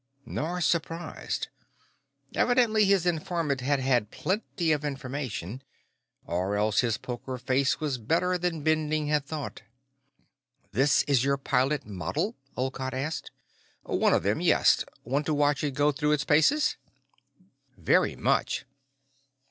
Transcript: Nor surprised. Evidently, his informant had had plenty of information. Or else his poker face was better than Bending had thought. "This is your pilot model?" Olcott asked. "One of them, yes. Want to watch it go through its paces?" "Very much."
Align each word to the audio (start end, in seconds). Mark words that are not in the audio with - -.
Nor 0.25 0.61
surprised. 0.61 1.49
Evidently, 2.33 2.85
his 2.85 3.05
informant 3.05 3.61
had 3.61 3.79
had 3.79 4.09
plenty 4.09 4.71
of 4.71 4.83
information. 4.83 5.61
Or 6.25 6.57
else 6.57 6.79
his 6.79 6.97
poker 6.97 7.37
face 7.37 7.79
was 7.79 7.99
better 7.99 8.35
than 8.39 8.63
Bending 8.63 9.09
had 9.09 9.27
thought. 9.27 9.61
"This 10.71 11.03
is 11.03 11.23
your 11.23 11.37
pilot 11.37 11.85
model?" 11.85 12.35
Olcott 12.57 12.95
asked. 12.95 13.29
"One 13.83 14.15
of 14.15 14.23
them, 14.23 14.41
yes. 14.41 14.83
Want 15.03 15.27
to 15.27 15.35
watch 15.35 15.63
it 15.63 15.75
go 15.75 15.91
through 15.91 16.13
its 16.13 16.25
paces?" 16.25 16.77
"Very 17.77 18.15
much." 18.15 18.65